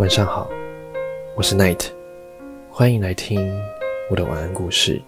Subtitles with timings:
[0.00, 0.48] 晚上好，
[1.36, 1.88] 我是 Night，
[2.70, 3.54] 欢迎来听
[4.08, 4.98] 我的晚安故事。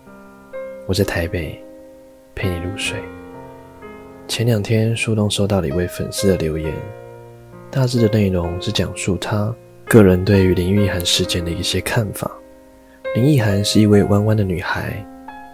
[0.87, 1.58] 我在台北
[2.35, 3.01] 陪你入睡。
[4.28, 6.71] 前两天树洞收到了一位粉丝的留言，
[7.71, 9.51] 大致的内容是讲述他
[9.87, 12.31] 个人对于林奕涵事件的一些看法。
[13.15, 15.03] 林奕涵是一位弯弯的女孩，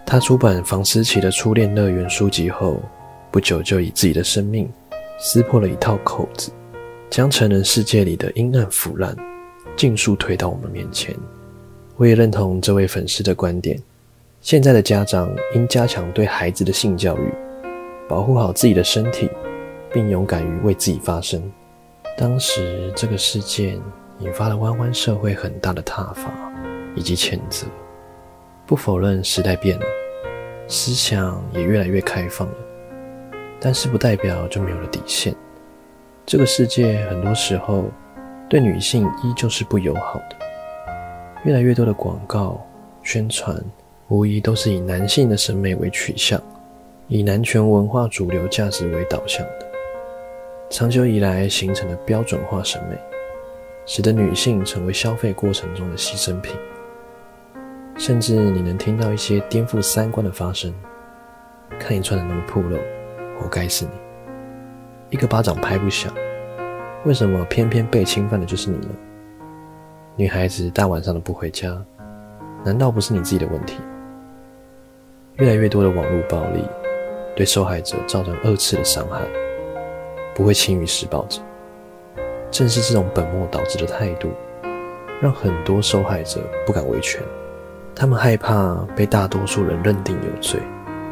[0.05, 2.77] 她出版房思琪的初恋乐园书籍后，
[3.31, 4.69] 不久就以自己的生命
[5.17, 6.51] 撕破了一套扣子，
[7.09, 9.15] 将成人世界里的阴暗腐烂
[9.79, 11.15] 尽数推到我们面前。
[11.95, 13.81] 我也认同这位粉丝的观点。
[14.41, 17.33] 现在的家长应加强对孩子的性教育，
[18.05, 19.29] 保护好自己的身体，
[19.93, 21.41] 并勇敢于为自己发声。
[22.17, 23.79] 当时这个事件
[24.19, 26.29] 引发了弯弯社会很大的挞伐
[26.93, 27.65] 以及谴责。
[28.67, 29.85] 不否认时代变了，
[30.67, 32.55] 思想也越来越开放了，
[33.61, 35.33] 但是不代表就没有了底线。
[36.25, 37.85] 这个世界很多时候
[38.49, 40.35] 对女性依旧是不友好的，
[41.43, 42.59] 越来越多的广告
[43.03, 43.55] 宣传。
[44.07, 46.41] 无疑都是以男性的审美为取向，
[47.07, 49.67] 以男权文化主流价值为导向的，
[50.71, 52.97] 长久以来形成的标准化审美，
[53.85, 56.55] 使得女性成为消费过程中的牺牲品。
[57.97, 60.73] 甚至你能听到一些颠覆三观的发生：
[61.77, 62.79] 看你穿的那么暴露，
[63.39, 63.91] 活该是你；
[65.11, 66.11] 一个巴掌拍不响，
[67.05, 68.93] 为什么偏偏被侵犯的就是你呢？
[70.17, 71.81] 女孩子大晚上的不回家，
[72.65, 73.79] 难道不是你自己的问题？
[75.37, 76.61] 越来越多的网络暴力
[77.37, 79.21] 对受害者造成二次的伤害，
[80.35, 81.41] 不会轻于施暴者。
[82.51, 84.29] 正是这种本末倒置的态度，
[85.21, 87.21] 让很多受害者不敢维权，
[87.95, 90.59] 他们害怕被大多数人认定有罪。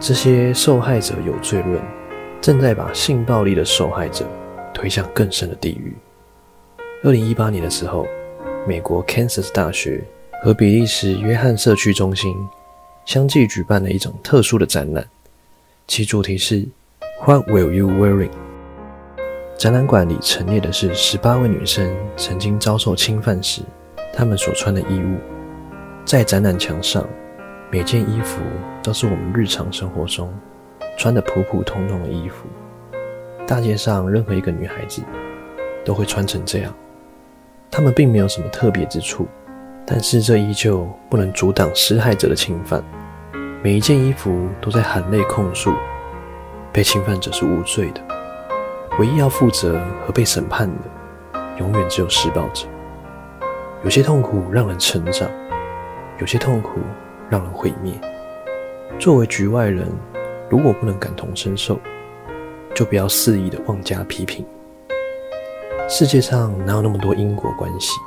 [0.02, 1.82] 这些受害者有罪论，
[2.42, 4.26] 正在把性暴力的受害者
[4.78, 5.92] 推向更深的地狱。
[7.04, 8.06] 二零一八年的时候，
[8.68, 10.04] 美国 Kansas 大学
[10.44, 12.32] 和比利时约翰社区中心。
[13.04, 15.08] 相继举办了一种特殊的展览，
[15.88, 16.68] 其主题是
[17.26, 18.30] “What will you wearing？”
[19.58, 23.62] 展览馆里陈列的是十八位女生曾经遭受侵犯时，
[24.14, 25.18] 她们所穿的衣物。
[26.06, 27.08] 在展览墙上，
[27.72, 28.42] 每件衣服
[28.84, 30.32] 都是我们日常生活中
[30.98, 32.46] 穿的普普通通的衣服。
[33.48, 35.02] 大街上任何一个女孩子
[35.86, 36.74] 都会穿成这样，
[37.72, 39.26] 她们并没有什么特别之处，
[39.86, 42.84] 但是这依旧不能阻挡施害者的侵犯。
[43.64, 45.72] 每一件衣服都在含泪控诉，
[46.74, 48.02] 被侵犯者是无罪的，
[49.00, 52.68] 唯一要负责和被审判的，永远只有施暴者。
[53.82, 55.30] 有些痛苦让人成长，
[56.20, 56.82] 有些痛苦
[57.30, 57.94] 让人毁灭。
[59.00, 59.88] 作为局外人，
[60.50, 61.80] 如果不能感同身受，
[62.78, 64.46] 就不要肆意的妄加批评。
[65.90, 67.98] 世界上哪有那么多因果关系？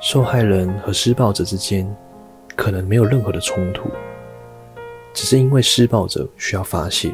[0.00, 1.86] 受害人和施暴者之间
[2.56, 3.90] 可能没有任何的冲突。
[5.12, 7.12] 只是因为施暴者需要发泄，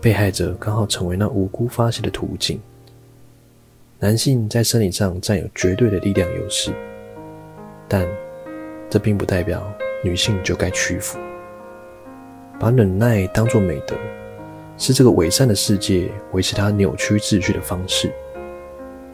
[0.00, 2.58] 被害者刚好成为那无辜发泄的途径。
[3.98, 6.72] 男性在生理上占有绝对的力量优势，
[7.86, 8.08] 但
[8.88, 9.62] 这并不代表
[10.02, 11.18] 女性就该屈服。
[12.58, 13.94] 把忍耐当作美德，
[14.76, 18.12] 是这个伪善的世界维持它扭曲秩序的方式。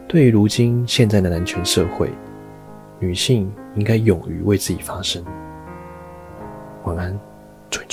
[0.07, 2.09] 对于如今现在的男权社会，
[2.99, 5.23] 女性应该勇于为自己发声。
[6.83, 7.17] 晚安。
[7.69, 7.87] 祝你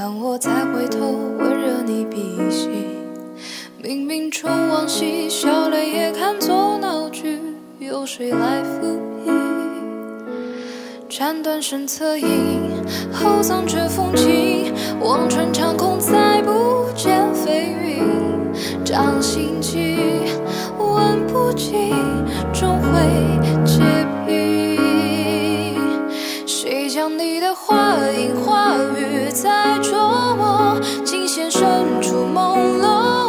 [0.00, 0.98] 盼我再回头，
[1.38, 2.70] 温热你鼻息。
[3.82, 7.38] 冥冥中往昔，笑泪也看作闹剧，
[7.78, 9.34] 有谁来抚平？
[11.06, 12.26] 斩断身侧影，
[13.12, 18.02] 厚葬这风景，望穿长空，再不见飞云。
[18.82, 19.98] 掌心记，
[20.78, 21.94] 问不尽，
[22.54, 23.82] 终会结。
[26.92, 31.62] 将你的话音话语在琢磨，惊弦深
[32.02, 33.19] 处朦胧。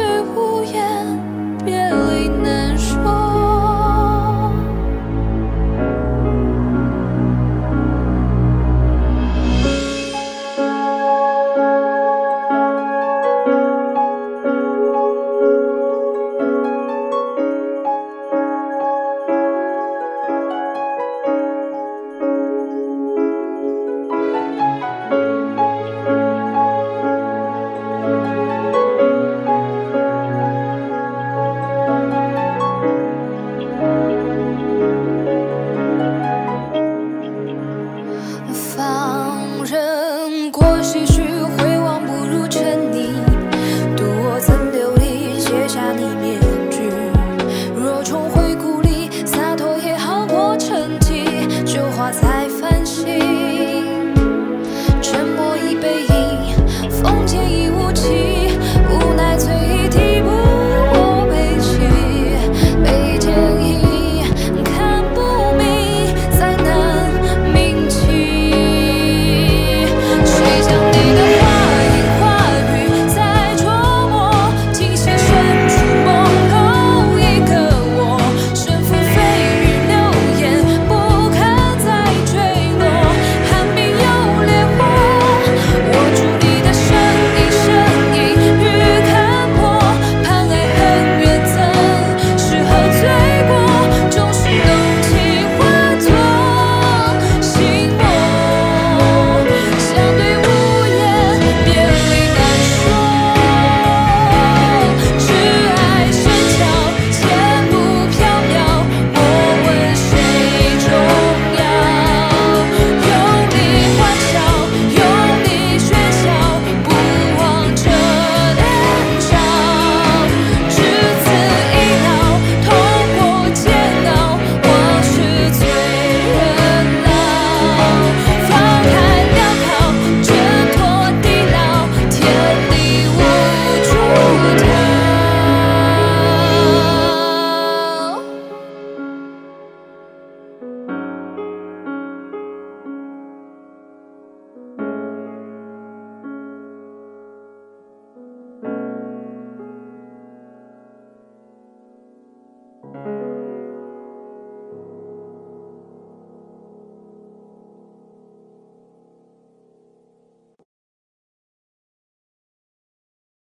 [0.00, 2.69] 语无言别离难。